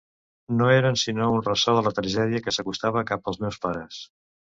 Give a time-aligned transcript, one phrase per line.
[0.59, 4.01] No eren sinó un ressò de la tragèdia que s'acostava cap als meus pares.